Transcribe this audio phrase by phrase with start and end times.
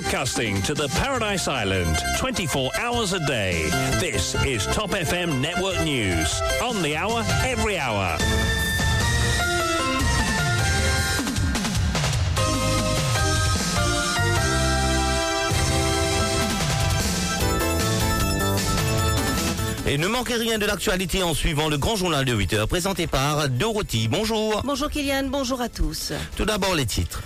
[0.00, 3.68] broadcasting to the Paradise Island 24 hours a day.
[3.98, 6.40] This is Top FM Network News.
[6.62, 8.16] On the hour, every hour.
[19.88, 23.08] Et ne manquez rien de l'actualité en suivant le grand journal de 8 heures présenté
[23.08, 24.06] par Dorothy.
[24.06, 24.62] Bonjour.
[24.64, 26.12] Bonjour Kylian, bonjour à tous.
[26.36, 27.20] Tout d'abord les titres.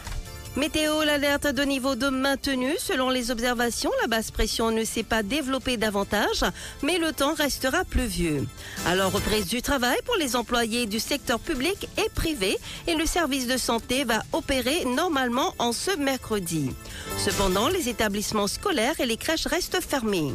[0.55, 2.77] Météo, l'alerte de niveau de maintenue.
[2.79, 6.45] Selon les observations, la basse pression ne s'est pas développée davantage,
[6.83, 8.47] mais le temps restera pluvieux.
[8.85, 13.47] Alors, reprise du travail pour les employés du secteur public et privé et le service
[13.47, 16.69] de santé va opérer normalement en ce mercredi.
[17.17, 20.35] Cependant, les établissements scolaires et les crèches restent fermés.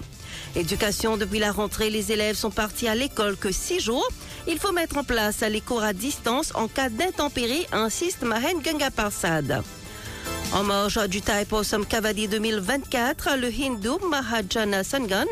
[0.55, 4.07] Éducation, depuis la rentrée, les élèves sont partis à l'école que six jours.
[4.47, 9.61] Il faut mettre en place les cours à distance en cas d'intempérie, insiste Mahen Gangaparsad.
[10.53, 15.25] En marge du Taiposam Kavadi 2024, le Hindu Mahajana Sangan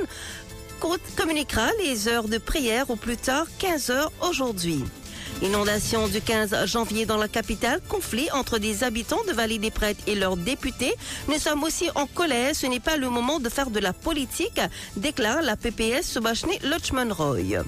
[1.15, 4.83] communiquera les heures de prière au plus tard 15 heures aujourd'hui.
[5.41, 10.03] Inondation du 15 janvier dans la capitale, conflit entre des habitants de Vallée des Prêtres
[10.05, 10.93] et leurs députés.
[11.27, 14.61] Nous sommes aussi en colère, ce n'est pas le moment de faire de la politique,
[14.97, 17.63] déclare la PPS Subhashni Lutchman Roy.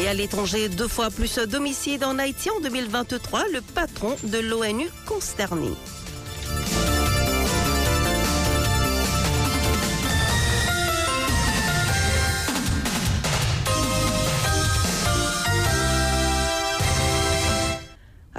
[0.00, 4.88] Et à l'étranger, deux fois plus d'homicides en Haïti en 2023, le patron de l'ONU
[5.06, 5.70] consterné.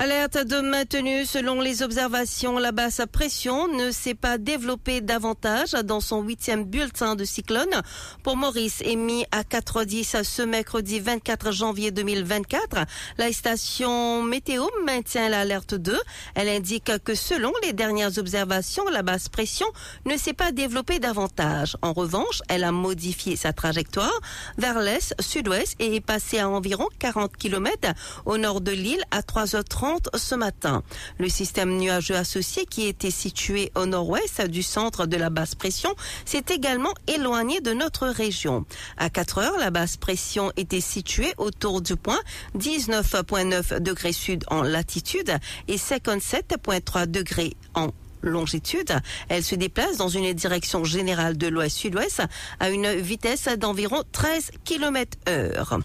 [0.01, 5.99] Alerte de maintenue selon les observations, la basse pression ne s'est pas développée davantage dans
[5.99, 7.81] son huitième bulletin de cyclone.
[8.23, 12.77] Pour Maurice, émis à 4h10 ce mercredi 24 janvier 2024,
[13.17, 15.99] la station météo maintient l'alerte 2.
[16.33, 19.67] Elle indique que selon les dernières observations, la basse pression
[20.05, 21.75] ne s'est pas développée davantage.
[21.81, 24.17] En revanche, elle a modifié sa trajectoire
[24.57, 27.89] vers l'est, sud-ouest et est passée à environ 40 km
[28.25, 30.83] au nord de l'île à 3h30 ce matin.
[31.17, 35.93] Le système nuageux associé qui était situé au nord-ouest du centre de la basse pression
[36.25, 38.65] s'est également éloigné de notre région.
[38.97, 42.19] À 4 heures, la basse pression était située autour du point
[42.57, 45.31] 19,9 degrés sud en latitude
[45.67, 47.89] et 57,3 degrés en
[48.21, 48.93] longitude.
[49.29, 52.21] Elle se déplace dans une direction générale de l'ouest-sud-ouest
[52.59, 55.79] à une vitesse d'environ 13 km heure.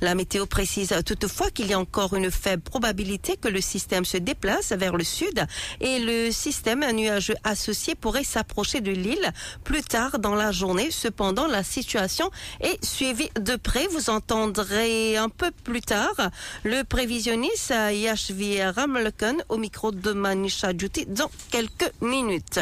[0.00, 4.16] La météo précise toutefois qu'il y a encore une faible probabilité que le système se
[4.16, 5.44] déplace vers le sud
[5.80, 9.32] et le système nuageux associé pourrait s'approcher de l'île
[9.64, 10.90] plus tard dans la journée.
[10.90, 13.86] Cependant, la situation est suivie de près.
[13.88, 16.30] Vous entendrez un peu plus tard
[16.64, 22.58] le prévisionniste Yashvi Ramlekan au micro de Manisha Djouti dans quelques minutes.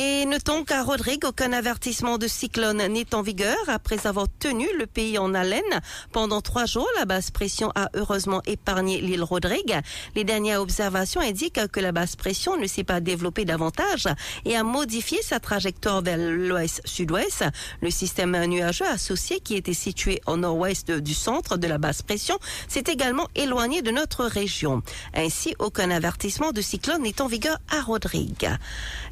[0.00, 4.86] Et notons qu'à Rodrigue, aucun avertissement de cyclone n'est en vigueur après avoir tenu le
[4.86, 5.80] pays en haleine
[6.12, 6.86] pendant trois jours.
[6.96, 9.76] La basse pression a heureusement épargné l'île Rodrigue.
[10.14, 14.06] Les dernières observations indiquent que la basse pression ne s'est pas développée davantage
[14.44, 17.46] et a modifié sa trajectoire vers l'ouest-sud-ouest.
[17.82, 22.38] Le système nuageux associé qui était situé au nord-ouest du centre de la basse pression
[22.68, 24.80] s'est également éloigné de notre région.
[25.12, 28.48] Ainsi, aucun avertissement de cyclone n'est en vigueur à Rodrigue.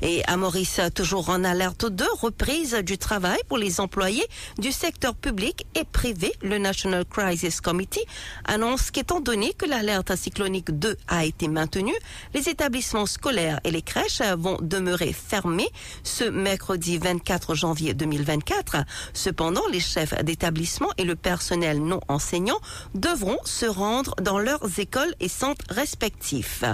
[0.01, 4.27] Et à Maurice, toujours en alerte de reprise du travail pour les employés
[4.59, 6.33] du secteur public et privé.
[6.43, 8.05] Le National Crisis Committee
[8.45, 11.97] annonce qu'étant donné que l'alerte cyclonique 2 a été maintenue,
[12.35, 15.69] les établissements scolaires et les crèches vont demeurer fermés
[16.03, 18.77] ce mercredi 24 janvier 2024.
[19.15, 22.61] Cependant, les chefs d'établissement et le personnel non enseignant
[22.95, 26.65] devront se rendre dans leurs écoles et centres respectifs.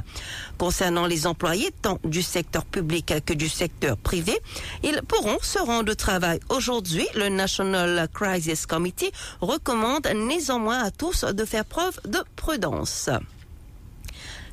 [0.58, 4.38] Concernant les employés tant du secteur public que du secteur privé,
[4.82, 7.06] ils pourront se rendre au travail aujourd'hui.
[7.14, 13.10] Le National Crisis Committee recommande néanmoins à tous de faire preuve de prudence.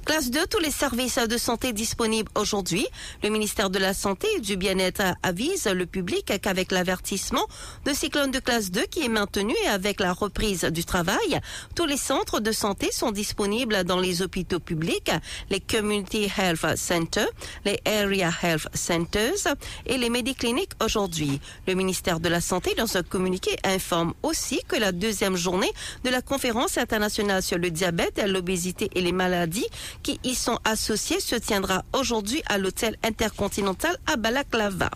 [0.10, 2.88] Classe 2, tous les services de santé disponibles aujourd'hui.
[3.22, 7.46] Le ministère de la Santé et du Bien-être avise le public qu'avec l'avertissement
[7.86, 11.40] de cyclone de classe 2 qui est maintenu et avec la reprise du travail,
[11.76, 15.12] tous les centres de santé sont disponibles dans les hôpitaux publics,
[15.52, 17.30] les Community Health Centers,
[17.64, 21.40] les Area Health Centers et les médicliniques aujourd'hui.
[21.68, 25.72] Le ministère de la Santé, dans un communiqué, informe aussi que la deuxième journée
[26.04, 29.68] de la conférence internationale sur le diabète, l'obésité et les maladies
[30.04, 34.90] qui y sont associés se tiendra aujourd'hui à l'hôtel intercontinental à Balaklava.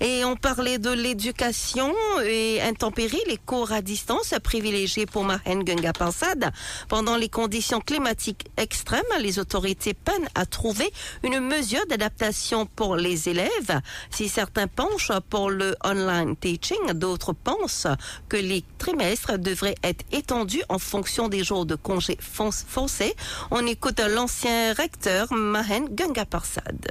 [0.00, 5.92] Et on parlait de l'éducation et intempéries, les cours à distance privilégiés pour Mahen Gunga
[5.92, 6.50] Pansad.
[6.88, 10.90] Pendant les conditions climatiques extrêmes, les autorités peinent à trouver
[11.22, 13.80] une mesure d'adaptation pour les élèves.
[14.10, 17.86] Si certains penchent pour le online teaching, d'autres pensent
[18.28, 23.14] que les trimestres devraient être étendus en fonction des jours de congés forcés.
[23.50, 26.90] On écoute l'ancien recteur Mahen Gunga Parsad.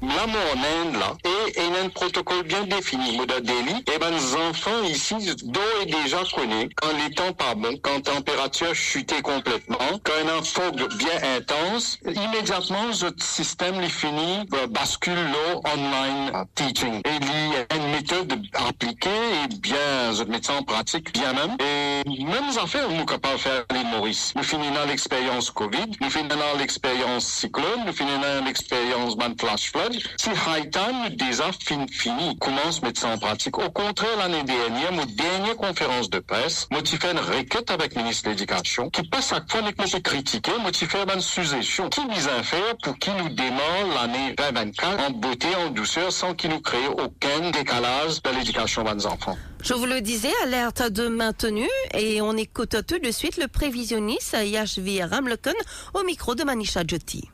[0.00, 3.16] Là, en là, et, et un protocole bien défini.
[3.16, 7.54] Moda Delhi, et ben, les enfants ici, d'où est déjà connu, quand les temps pas
[7.56, 13.88] bons, quand la température chutait complètement, quand un enfant bien intense, immédiatement, le système les
[13.88, 17.00] finit, bascule l'eau online teaching.
[17.04, 21.56] Et il y a une méthode appliquée et bien, je ça en pratique bien même.
[21.60, 24.32] Et même les affaires, nous capables faire les Maurice.
[24.36, 30.30] Nous finissons l'expérience Covid, nous finissons l'expérience cyclone, nous finissons l'expérience man flash flood, si
[30.46, 33.58] Haïtan déjà fin, fini, commence mettre ça en pratique.
[33.58, 36.68] Au contraire, l'année dernière, mon dernière conférence de presse,
[37.00, 41.14] fait une requête avec le ministre de l'Éducation, qui passe à que je critiquer, fait
[41.14, 41.88] une suggestion.
[41.88, 46.34] Qui vise à faire pour qu'il nous démarre l'année 2024 en beauté, en douceur, sans
[46.34, 49.36] qu'il nous crée aucun décalage de l'éducation de nos enfants?
[49.62, 54.36] Je vous le disais, alerte de maintenue et on écoute tout de suite le prévisionniste
[54.44, 55.54] Yashvi Ramleken
[55.94, 57.28] au micro de Manisha Jyoti.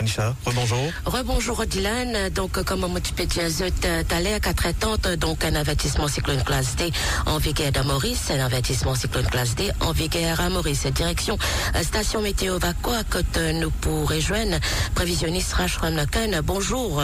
[0.00, 0.90] Anisha, rebonjour.
[1.04, 2.30] Rebonjour Dylan.
[2.30, 3.48] Donc, comme on tu peux dire,
[4.08, 6.90] t'allais à 4 donc un avertissement cyclone classe D
[7.26, 10.86] en vigueur à Maurice, un avertissement cyclone classe D en vigueur à Maurice.
[10.86, 11.36] Direction
[11.76, 14.56] euh, station météo Vacoa, que nous pour rejoindre
[14.94, 16.30] prévisionniste Rachram Lacan.
[16.44, 17.02] Bonjour.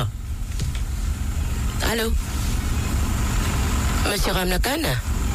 [1.93, 2.11] Allô?
[4.11, 4.81] Monsieur Ramlakan?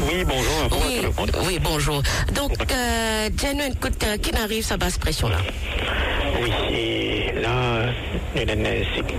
[0.09, 0.79] Oui, bonjour.
[0.83, 1.01] Oui,
[1.45, 2.01] oui, bonjour.
[2.33, 5.37] Donc, euh, écoute, euh, qui arrive sa basse pression là?
[6.41, 7.00] Oui, et
[8.35, 8.67] y a une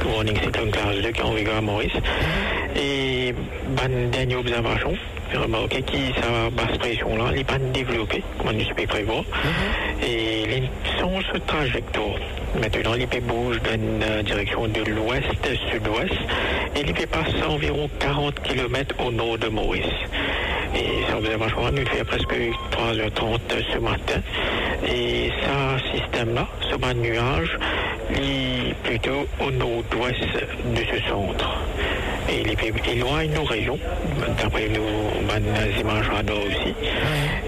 [0.07, 1.93] warning cyclone classe 2 qui est en vigueur à Maurice.
[2.77, 3.35] Et
[3.69, 4.95] ban dernière observation,
[5.35, 9.25] remarqué qui sa basse pression là, n'est pas développé, comme on peut prévoir.
[10.03, 10.63] Et les
[11.01, 12.19] sont ce trajectoire.
[12.61, 15.25] Maintenant, l'IP bouge dans une direction de l'ouest
[15.71, 16.15] sud-ouest
[16.77, 19.87] et l'IP passe à environ 40 km au nord de Maurice.
[20.75, 22.35] Et ça, observation, nous fait presque
[22.71, 23.41] 3h30
[23.73, 24.21] ce matin.
[24.87, 27.59] Et ce système-là, ce bas de nuage,
[28.11, 30.21] est plutôt au nord-ouest
[30.75, 31.59] de ce centre.
[32.29, 32.57] Et il est
[32.89, 33.79] éloigne nos régions,
[34.39, 36.75] d'après nos images radar aussi.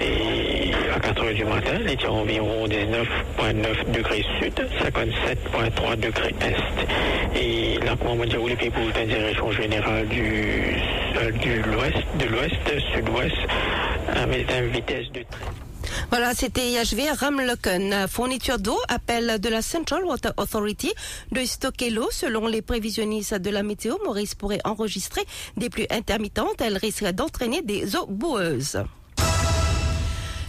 [0.00, 7.40] Et à 4 h du matin, il était environ 19,9 degrés sud, 57,3 degrés est.
[7.40, 10.76] Et là, pour où les pays dans une direction générale du,
[11.14, 12.54] de l'ouest, de l'ouest,
[12.94, 13.36] sud-ouest,
[14.14, 15.63] avec une vitesse de train.
[16.10, 18.06] Voilà, c'était IHV Ramlocken.
[18.08, 20.92] Fourniture d'eau, appel de la Central Water Authority
[21.32, 22.08] de stocker l'eau.
[22.10, 25.24] Selon les prévisionnistes de la météo, Maurice pourrait enregistrer
[25.56, 26.60] des pluies intermittentes.
[26.60, 28.78] Elle risquerait d'entraîner des eaux boueuses.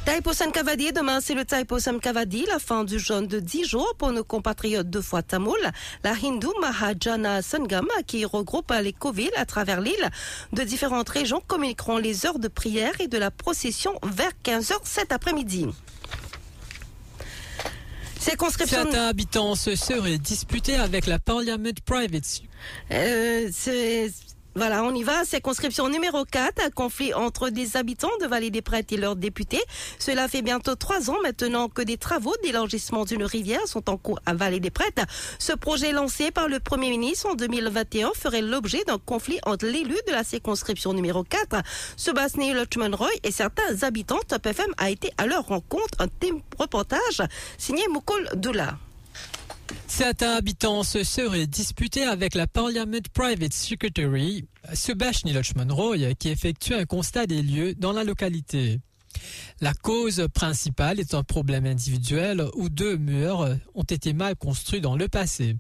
[0.06, 4.12] Taipo Kavadi, demain c'est le Taipo Kavadi, la fin du jeûne de 10 jours pour
[4.12, 5.58] nos compatriotes de foi tamoul.
[6.04, 10.10] La Hindu Mahajana Sangam, qui regroupe les Covid à travers l'île
[10.54, 15.12] de différentes régions, communiqueront les heures de prière et de la procession vers 15h cet
[15.12, 15.68] après-midi.
[18.20, 22.42] Certains habitants se seraient disputés avec la Parliament Private.
[22.92, 23.50] Euh,
[24.58, 25.26] voilà, on y va.
[25.26, 29.62] Circonscription numéro 4, un conflit entre des habitants de Vallée des Prêtres et leurs députés.
[30.00, 34.22] Cela fait bientôt trois ans maintenant que des travaux d'élargissement d'une rivière sont en cours
[34.26, 35.04] à Vallée des Prêtres.
[35.40, 39.98] Ce projet lancé par le Premier ministre en 2021 ferait l'objet d'un conflit entre l'élu
[40.08, 41.62] de la circonscription numéro 4,
[41.98, 44.20] Sébastien Lutchman Roy, et certains habitants.
[44.26, 46.00] Top FM a été à leur rencontre.
[46.00, 46.08] Un
[46.58, 47.22] reportage
[47.58, 48.78] signé Mukul Doula.
[49.88, 56.74] Certains habitants se seraient disputés avec la Parliament Private Secretary, Sebastian Lutchman Roy, qui effectue
[56.74, 58.80] un constat des lieux dans la localité.
[59.62, 64.98] La cause principale est un problème individuel où deux murs ont été mal construits dans
[64.98, 65.56] le passé.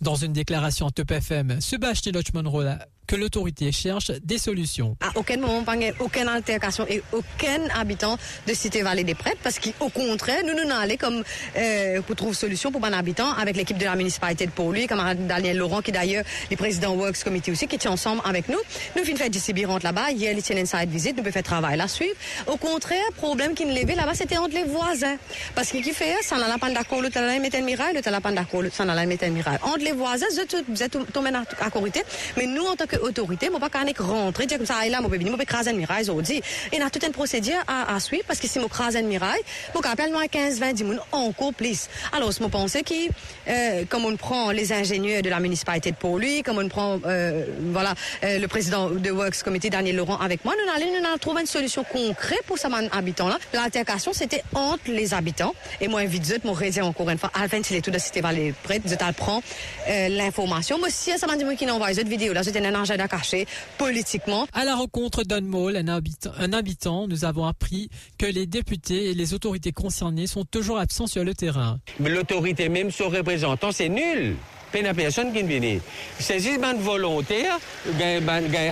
[0.00, 2.76] Dans une déclaration Top FM, Sebastian Lutchman Roy
[3.10, 4.96] que l'autorité cherche des solutions.
[5.00, 5.64] À aucun moment,
[5.98, 10.70] aucune altercation et aucun habitant de Cité Vallée des Prêtres, parce qu'au contraire, nous nous
[10.70, 11.24] allons comme
[11.56, 15.26] euh, pour trouver solution pour un habitant avec l'équipe de la municipalité de Pau-Lui, camarade
[15.26, 18.60] Daniel Laurent, qui d'ailleurs est président Works Committee aussi, qui est ensemble avec nous.
[18.96, 20.12] Nous finissons faire rentre là-bas.
[20.12, 22.14] Hier, les une side visite, nous pouvons faire travail là suivre.
[22.46, 25.16] Au contraire, problème qui nous levait là-bas, c'était entre les voisins.
[25.56, 28.20] Parce qu'il qui fait, ça n'a pas d'accord, le talent mettre un mirail, le talent
[28.20, 29.58] pas d'accord, ça n'a pas un mirail.
[29.62, 30.26] Entre les voisins,
[30.68, 32.02] vous êtes tombés à côté.
[32.36, 35.08] Mais nous, en tant que autorité, moi pas qu'à rentrer, dire comme ça, là, mon
[35.08, 36.42] bébé, mon bébé craser une miraille, dit.
[36.72, 39.06] Il y a toute une procédure à, à suivre, parce que si mon craser une
[39.08, 39.42] miraille,
[39.74, 41.88] mon appelle moi 15, 20, 10 moun, encore plus.
[42.12, 43.10] Alors, c'est mon pensée qui,
[43.48, 47.44] euh, comme on prend les ingénieurs de la municipalité de Port-Louis, comme on prend, euh,
[47.72, 51.18] voilà, euh, le président de Works Committee, Daniel Laurent, avec moi, nous allons, nous allons
[51.18, 53.38] trouver une solution concrète pour ces habitants-là.
[53.52, 55.54] L'altercation, c'était entre les habitants.
[55.80, 58.54] Et moi, vite, mon redire encore une fois, Alvin, il est tout de Cité Vallée
[58.62, 59.42] prête, je prend
[59.88, 60.78] euh, l'information.
[60.78, 62.74] Moi, si ça m'a dit qui envoie cette vidéo là, c'était un
[63.08, 63.46] caché
[63.78, 64.46] politiquement.
[64.52, 69.14] À la rencontre d'Unmall, un habitant, un habitant, nous avons appris que les députés et
[69.14, 71.78] les autorités concernées sont toujours absents sur le terrain.
[72.00, 74.36] L'autorité, même son représentant, c'est nul.
[74.72, 75.78] Pas personne qui vient.
[76.18, 77.58] C'est juste un volontaire,
[77.98, 78.22] gagne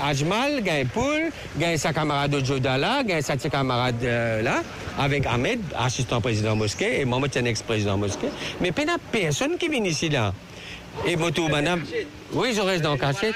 [0.01, 4.63] Ajmal, gagne Poul, gagne sa camarade de Jodala, gagne sa camarade euh, là,
[4.97, 8.29] avec Ahmed, assistant président mosquée, et moi, je suis ex-président mosquée.
[8.61, 10.33] Mais pas personne qui vient ici là.
[11.07, 11.85] Et tout, madame.
[12.33, 13.33] Oui, je reste dans le cachet.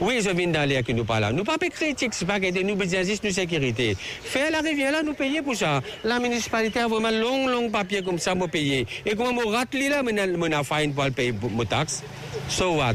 [0.00, 1.32] Oui, je viens d'aller qui nous parle.
[1.34, 3.96] Nous pas critiquer, c'est pas que nous juste de sécurité.
[3.98, 5.82] Faire la rivière là, nous payer pour ça.
[6.04, 8.86] La municipalité a vraiment long, long papier comme ça, nous payer.
[9.04, 12.02] Et comment on rate là, on a fine pour payer mon taxe.
[12.48, 12.94] So what?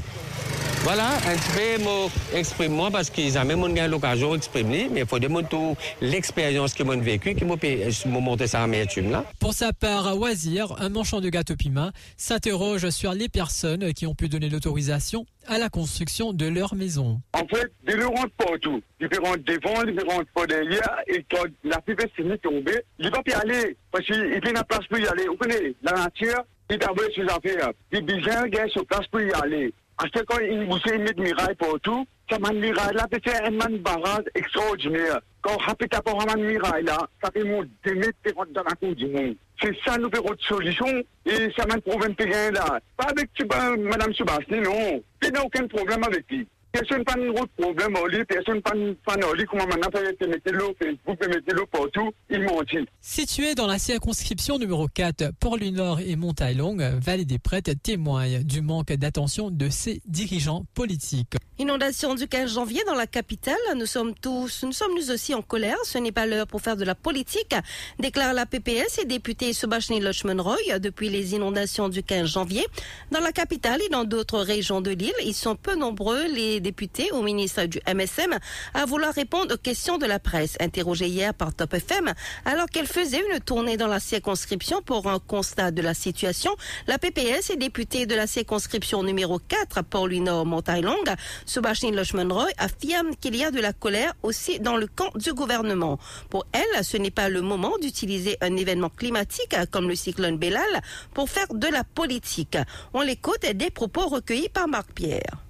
[0.87, 5.05] Voilà, un petit peu exprime moi parce qu'ils ont même eu l'occasion d'exprimer, mais il
[5.05, 9.25] faut demander l'expérience qu'ils ont vécue, qui m'ont montré ça à mes là.
[9.41, 14.15] Pour sa part, Wazir, un manchant de gâteau Pima, s'interroge sur les personnes qui ont
[14.15, 17.19] pu donner l'autorisation à la construction de leur maison.
[17.33, 18.81] En fait, ils ne rentrent partout.
[19.01, 23.11] Ils rentrent devant, ils rentrent pas derrière, et quand la pipette s'est tombée, il ne
[23.11, 25.27] va pas y aller, parce qu'il a la place pour y aller.
[25.27, 27.71] Vous connaissez, la nature, il a ses affaires.
[27.91, 29.73] Il a besoin de place pour y aller.
[29.97, 34.25] Que quand il vous met de miraille partout, ça m'a miraille là, c'est un barrage
[34.35, 35.19] extraordinaire.
[35.41, 38.17] Quand pas pour un miraille là, ça fait mon démettre
[38.53, 39.35] dans la cour du monde.
[39.59, 40.85] C'est ça nous autre solution
[41.25, 42.79] et ça m'a problème rien là.
[42.95, 43.29] Pas avec
[43.77, 45.01] Madame Sebastien, non.
[45.23, 46.47] Il n'y a aucun problème avec lui.
[46.71, 50.75] Personne pas de problème au lit, personne pas de lit, comment maintenant peut mettre l'eau,
[51.05, 52.85] vous pouvez mettre l'eau partout, il dit.
[53.01, 58.91] Situé dans la circonscription numéro 4, Port-Louis-Nord et Montaille-Longue, Vallée des Prêtres témoigne du manque
[58.93, 61.35] d'attention de ses dirigeants politiques.
[61.59, 63.55] Inondation du 15 janvier dans la capitale.
[63.75, 65.77] Nous sommes tous, nous sommes nous aussi en colère.
[65.85, 67.55] Ce n'est pas l'heure pour faire de la politique,
[67.97, 70.01] déclare la PPS et député Subhashni
[70.37, 72.65] Roy depuis les inondations du 15 janvier.
[73.11, 77.11] Dans la capitale et dans d'autres régions de l'île, ils sont peu nombreux, les députés
[77.11, 78.37] au ministre du MSM,
[78.73, 82.13] à vouloir répondre aux questions de la presse, interrogée hier par Top FM,
[82.45, 86.55] alors qu'elle faisait une tournée dans la circonscription pour un constat de la situation.
[86.87, 91.13] La PPS et député de la circonscription numéro 4, Paulino Montaille-Longue,
[91.45, 91.97] Subhashini
[92.29, 95.99] Roy affirme qu'il y a de la colère aussi dans le camp du gouvernement.
[96.29, 100.81] Pour elle, ce n'est pas le moment d'utiliser un événement climatique comme le cyclone Bellal
[101.13, 102.57] pour faire de la politique.
[102.93, 105.46] On l'écoute des propos recueillis par Marc Pierre.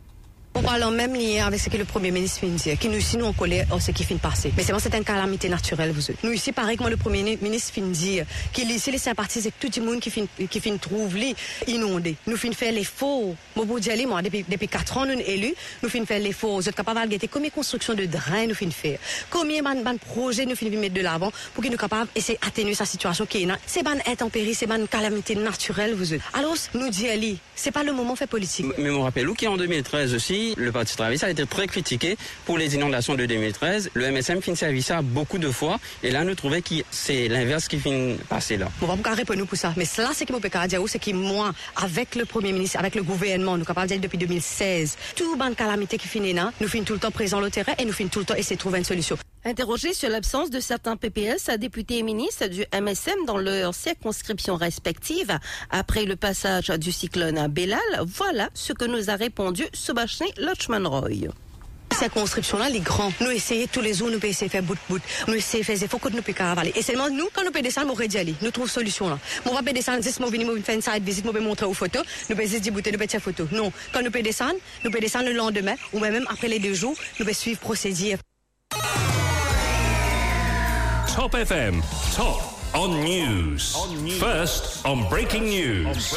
[0.57, 2.89] On parle en même lien avec ce que le Premier ministre vient de dire, qui
[2.89, 4.51] nous ici, nous, en colère ce qui finit passer.
[4.57, 7.71] Mais c'est bon, c'est une calamité naturelle, vous Nous ici, pareil comme le Premier ministre
[7.73, 11.15] finit dire, qu'il ici, les sympathisent avec tout le monde qui finit, qui finit trouve
[11.15, 11.35] les
[11.67, 12.15] inondés.
[12.25, 13.35] Nous finissons faire l'effort.
[13.55, 16.55] Moi, vous dire, moi, depuis, depuis 4 ans, nous élus, nous finissons faire l'effort.
[16.55, 18.99] Vous êtes capables de combien de constructions de drains nous finissons faire?
[19.29, 22.85] Combien de projets nous finissons mettre de l'avant pour qu'ils nous capables d'essayer d'atténuer sa
[22.85, 23.59] situation qui est là?
[23.67, 26.21] C'est une intempérie, c'est une calamité naturelle, vous êtes.
[26.33, 28.65] Alors, nous disons, c'est pas le moment de faire politique.
[28.79, 32.57] Mais on rappelle, qui en 2013 aussi, le Parti travailliste a été très critiqué pour
[32.57, 33.91] les inondations de 2013.
[33.93, 35.79] Le MSM finit servi ça beaucoup de fois.
[36.03, 38.69] Et là, nous trouvons que c'est l'inverse qui finit passer là.
[38.81, 39.73] On va pas répondre pour ça.
[39.75, 43.57] Mais cela, c'est qui dire, c'est que moi, avec le Premier ministre, avec le gouvernement,
[43.57, 46.93] nous capables de dire depuis 2016, tout ban calamité qui finit là, nous finissons tout
[46.93, 48.85] le temps présent le terrain et nous finissons tout le temps essayer de trouver une
[48.85, 49.17] solution.
[49.47, 55.39] Interrogé sur l'absence de certains PPS, députés et ministres du MSM dans leurs circonscriptions respectives
[55.69, 60.33] après le passage du cyclone à Bellal, voilà ce que nous a répondu Subhashni
[60.83, 61.29] Roy.
[61.93, 64.99] Circonscription-là, les grands, nous essayons tous les jours, nous essayons de faire bout bout.
[65.29, 66.73] Nous essayons faire des que nous pouvons cavaler.
[66.75, 68.35] Et seulement nous, quand nous pouvons descendre, nous pouvons aller.
[68.41, 69.17] Nous trouvons solution là.
[69.45, 72.59] Nous va descendre, nous venons faire une side visite, nous montrer aux photos, nous pouvons
[72.59, 73.47] dire bouter, nous pouvons faire photo.
[73.53, 73.71] Non.
[73.93, 76.97] Quand nous pouvons descendre, nous pouvons descendre le lendemain, ou même après les deux jours,
[77.17, 78.17] nous pouvons suivre procédure.
[81.17, 81.81] Top FM.
[82.13, 83.75] Top on news.
[83.75, 84.19] On news.
[84.19, 86.13] First on breaking news.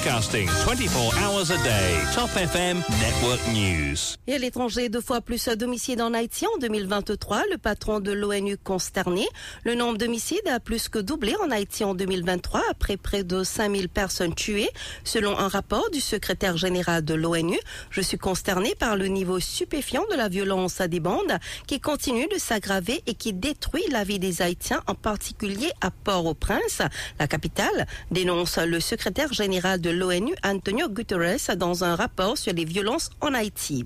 [0.00, 1.98] Broadcasting 24 hours a day.
[2.14, 4.16] Top FM Network News.
[4.26, 7.42] Et à l'étranger, deux fois plus d'homicides en Haïti en 2023.
[7.50, 9.26] Le patron de l'ONU consterné.
[9.64, 13.88] Le nombre d'homicides a plus que doublé en Haïti en 2023 après près de 5000
[13.88, 14.70] personnes tuées.
[15.04, 17.58] Selon un rapport du secrétaire général de l'ONU,
[17.90, 22.28] je suis consterné par le niveau stupéfiant de la violence à des bandes qui continue
[22.28, 26.82] de s'aggraver et qui détruit la vie des Haïtiens, en particulier à Port-au-Prince,
[27.18, 32.64] la capitale, dénonce le secrétaire général de l'ONU, Antonio Guterres, dans un rapport sur les
[32.64, 33.84] violences en Haïti.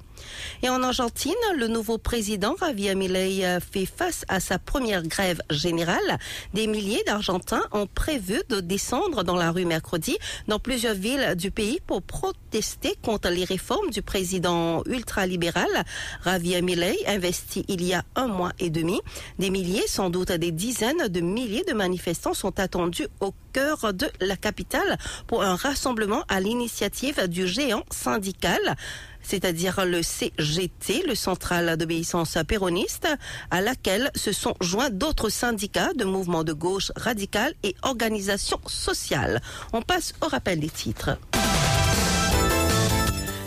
[0.62, 6.18] Et en Argentine, le nouveau président Javier Milei fait face à sa première grève générale.
[6.52, 10.16] Des milliers d'Argentins ont prévu de descendre dans la rue mercredi
[10.48, 15.84] dans plusieurs villes du pays pour protester contre les réformes du président ultralibéral
[16.24, 19.00] Javier Milei, investi il y a un mois et demi.
[19.38, 24.08] Des milliers, sans doute des dizaines de milliers de manifestants sont attendus au cœur de
[24.20, 28.76] la capitale pour un rassemblement à l'initiative du géant syndical
[29.24, 33.08] c'est-à-dire le CGT, le Central d'obéissance péroniste,
[33.50, 39.40] à laquelle se sont joints d'autres syndicats de mouvements de gauche radical et organisations sociales.
[39.72, 41.18] On passe au rappel des titres.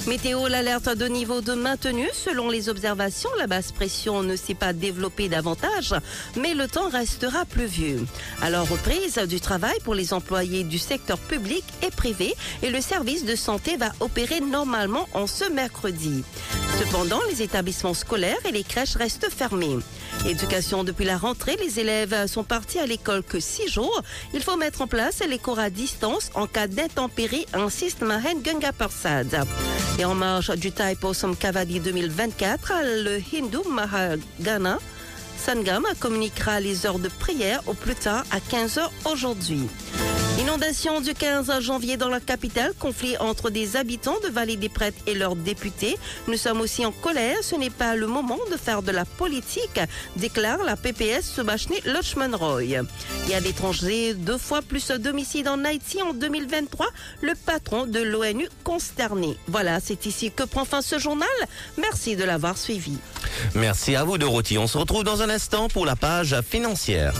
[0.08, 2.10] Météo, l'alerte de niveau de maintenue.
[2.14, 5.94] Selon les observations, la basse pression ne s'est pas développée davantage,
[6.38, 8.06] mais le temps restera pluvieux.
[8.42, 13.26] Alors, reprise du travail pour les employés du secteur public et privé et le service
[13.26, 16.24] de santé va opérer normalement en ce mercredi.
[16.80, 19.78] Cependant, les établissements scolaires et les crèches restent fermés.
[20.26, 24.02] Éducation depuis la rentrée, les élèves sont partis à l'école que six jours.
[24.34, 28.72] Il faut mettre en place les cours à distance en cas d'intempérie, insiste Mahen Gunga
[28.72, 29.46] Persad.
[30.00, 32.72] Et en marge du Thai Possum Kavadi 2024,
[33.04, 34.78] le Hindu Mahagana
[35.38, 39.68] Sangam communiquera les heures de prière au plus tard à 15h aujourd'hui.
[40.40, 45.00] Inondation du 15 janvier dans la capitale, conflit entre des habitants de Vallée des Prêtres
[45.08, 45.98] et leurs députés.
[46.28, 49.80] Nous sommes aussi en colère, ce n'est pas le moment de faire de la politique,
[50.16, 52.64] déclare la PPS Subhashni Lochman Roy.
[52.66, 56.86] Il y a l'étranger deux fois plus d'homicides en Haïti en 2023,
[57.22, 59.38] le patron de l'ONU consterné.
[59.48, 61.28] Voilà, c'est ici que prend fin ce journal.
[61.80, 62.98] Merci de l'avoir suivi.
[63.56, 64.60] Merci à vous Dorothy.
[64.60, 67.16] On se retrouve dans un instant pour la page financière.